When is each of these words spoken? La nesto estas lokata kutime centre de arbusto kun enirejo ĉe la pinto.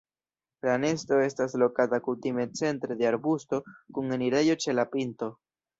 La 0.67 0.77
nesto 0.83 1.19
estas 1.25 1.53
lokata 1.65 2.01
kutime 2.09 2.49
centre 2.63 2.99
de 3.03 3.11
arbusto 3.13 3.63
kun 3.99 4.19
enirejo 4.21 4.61
ĉe 4.67 4.79
la 4.81 4.93
pinto. 4.97 5.35